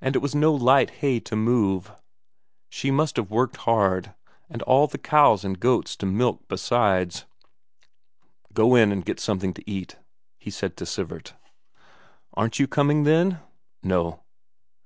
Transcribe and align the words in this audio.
And 0.00 0.16
it 0.16 0.20
was 0.20 0.34
no 0.34 0.50
light 0.54 0.88
hay 1.04 1.20
to 1.20 1.36
move; 1.36 1.92
she 2.70 2.90
must 2.90 3.16
have 3.16 3.30
worked 3.30 3.58
hard, 3.68 4.14
and 4.48 4.62
all 4.62 4.86
the 4.86 4.96
cows 4.96 5.44
and 5.44 5.60
goats 5.60 5.94
to 5.96 6.06
milk 6.06 6.48
besides.... 6.48 7.26
"Go 8.54 8.74
in 8.74 8.90
and 8.90 9.04
get 9.04 9.20
something 9.20 9.52
to 9.52 9.70
eat," 9.70 9.98
he 10.38 10.50
said 10.50 10.74
to 10.78 10.86
Sivert. 10.86 11.34
"Aren't 12.32 12.58
you 12.58 12.66
coming, 12.66 13.02
then?" 13.02 13.40
"No." 13.82 14.20